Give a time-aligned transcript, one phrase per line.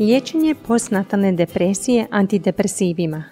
[0.00, 3.24] Liječenje postnatalne depresije antidepresivima.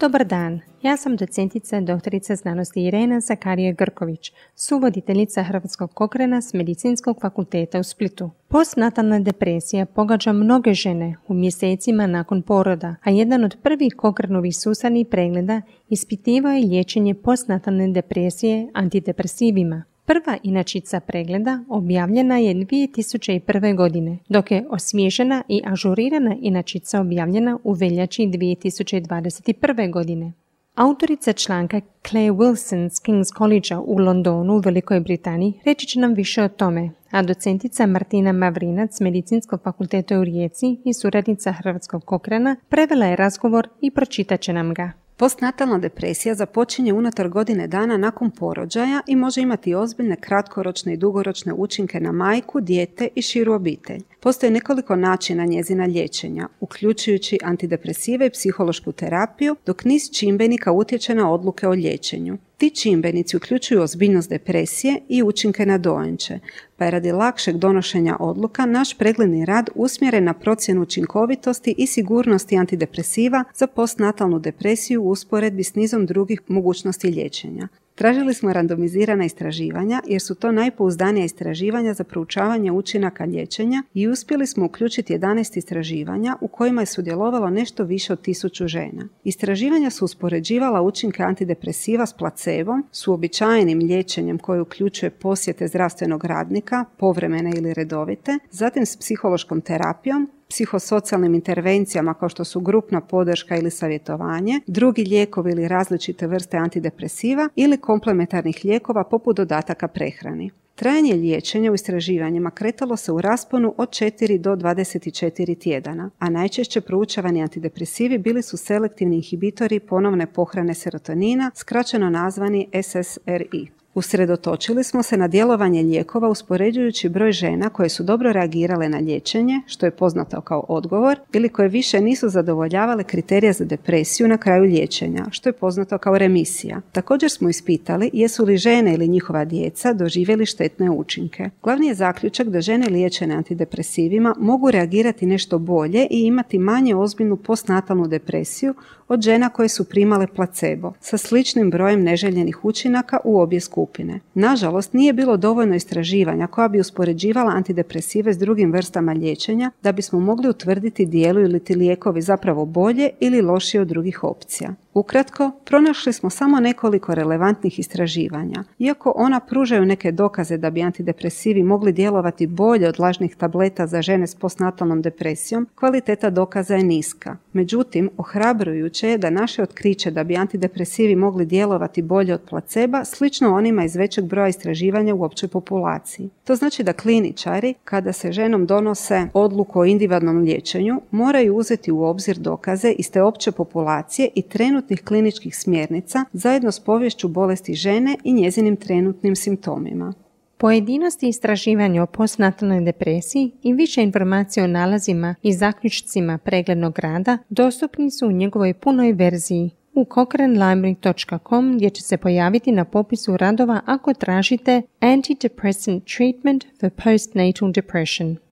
[0.00, 7.18] Dobar dan, ja sam docentica doktorica znanosti Irena Zakarije Grković, suvoditeljica Hrvatskog kokrena s Medicinskog
[7.20, 8.30] fakulteta u Splitu.
[8.48, 15.06] Postnatalna depresija pogađa mnoge žene u mjesecima nakon poroda, a jedan od prvih kokrenovih susanih
[15.10, 19.82] pregleda ispitivao je liječenje postnatalne depresije antidepresivima.
[20.08, 23.76] Prva inačica pregleda objavljena je 2001.
[23.76, 29.92] godine, dok je osvježena i ažurirana inačica objavljena u veljači 2021.
[29.92, 30.32] godine.
[30.74, 36.14] Autorica članka Claire Wilson s King's College u Londonu u Velikoj Britaniji reći će nam
[36.14, 42.56] više o tome, a docentica Martina Mavrinac Medicinskog fakulteta u Rijeci i suradnica Hrvatskog kokrena
[42.68, 45.07] prevela je razgovor i pročitat će nam ga.
[45.18, 51.52] Postnatalna depresija započinje unutar godine dana nakon porođaja i može imati ozbiljne kratkoročne i dugoročne
[51.52, 54.00] učinke na majku, dijete i širu obitelj.
[54.20, 61.32] Postoji nekoliko načina njezina liječenja, uključujući antidepresive i psihološku terapiju, dok niz čimbenika utječe na
[61.32, 62.38] odluke o liječenju.
[62.58, 66.38] Ti čimbenici uključuju ozbiljnost depresije i učinke na dojenče,
[66.76, 72.56] pa je radi lakšeg donošenja odluka naš pregledni rad usmjeren na procjenu učinkovitosti i sigurnosti
[72.56, 77.68] antidepresiva za postnatalnu depresiju u usporedbi s nizom drugih mogućnosti liječenja.
[77.98, 84.46] Tražili smo randomizirana istraživanja jer su to najpouzdanija istraživanja za proučavanje učinaka liječenja i uspjeli
[84.46, 89.08] smo uključiti 11 istraživanja u kojima je sudjelovalo nešto više od tisuću žena.
[89.24, 96.84] Istraživanja su uspoređivala učinke antidepresiva s placebom, s uobičajenim liječenjem koje uključuje posjete zdravstvenog radnika,
[96.98, 103.70] povremene ili redovite, zatim s psihološkom terapijom, psihosocijalnim intervencijama kao što su grupna podrška ili
[103.70, 110.50] savjetovanje, drugi lijekovi ili različite vrste antidepresiva ili komplementarnih lijekova poput dodataka prehrani.
[110.74, 116.80] Trajanje liječenja u istraživanjima kretalo se u rasponu od 4 do 24 tjedana, a najčešće
[116.80, 123.77] proučavani antidepresivi bili su selektivni inhibitori ponovne pohrane serotonina, skraćeno nazvani SSRI.
[123.98, 129.60] Usredotočili smo se na djelovanje lijekova uspoređujući broj žena koje su dobro reagirale na liječenje,
[129.66, 134.62] što je poznato kao odgovor, ili koje više nisu zadovoljavale kriterije za depresiju na kraju
[134.62, 136.80] liječenja, što je poznato kao remisija.
[136.92, 141.50] Također smo ispitali jesu li žene ili njihova djeca doživjeli štetne učinke.
[141.62, 147.36] Glavni je zaključak da žene liječene antidepresivima mogu reagirati nešto bolje i imati manje ozbiljnu
[147.36, 148.74] postnatalnu depresiju
[149.08, 153.87] od žena koje su primale placebo, sa sličnim brojem neželjenih učinaka u obje skupine.
[154.34, 160.20] Nažalost, nije bilo dovoljno istraživanja koja bi uspoređivala antidepresive s drugim vrstama liječenja da bismo
[160.20, 164.74] mogli utvrditi djeluju li ti lijekovi zapravo bolje ili lošije od drugih opcija.
[164.98, 168.64] Ukratko, pronašli smo samo nekoliko relevantnih istraživanja.
[168.78, 174.02] Iako ona pružaju neke dokaze da bi antidepresivi mogli djelovati bolje od lažnih tableta za
[174.02, 177.36] žene s postnatalnom depresijom, kvaliteta dokaza je niska.
[177.52, 183.54] Međutim, ohrabrujuće je da naše otkriće da bi antidepresivi mogli djelovati bolje od placeba slično
[183.54, 186.30] onima iz većeg broja istraživanja u općoj populaciji.
[186.44, 192.02] To znači da kliničari, kada se ženom donose odluku o individualnom liječenju, moraju uzeti u
[192.02, 197.74] obzir dokaze iz te opće populacije i trenutno trenutnih kliničkih smjernica zajedno s povješću bolesti
[197.74, 200.14] žene i njezinim trenutnim simptomima.
[200.58, 208.10] Pojedinosti istraživanja o postnatalnoj depresiji i više informacija o nalazima i zaključcima preglednog rada dostupni
[208.10, 214.14] su u njegovoj punoj verziji u cochranelibrary.com gdje će se pojaviti na popisu radova ako
[214.14, 218.36] tražite Antidepressant Treatment for Postnatal Depression.